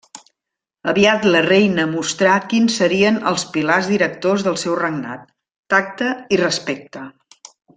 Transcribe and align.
Aviat 0.93 1.27
la 1.35 1.41
reina 1.47 1.85
mostrà 1.91 2.37
quins 2.53 2.77
serien 2.81 3.19
els 3.33 3.45
pilars 3.57 3.91
directors 3.93 4.47
del 4.49 4.59
seu 4.65 4.79
regnat: 4.83 5.31
tacte 5.75 6.11
i 6.39 6.45
respecte. 6.47 7.07